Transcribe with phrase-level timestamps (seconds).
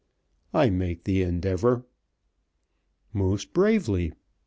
[0.51, 1.85] "I make the endeavour."
[3.13, 4.13] "Most bravely.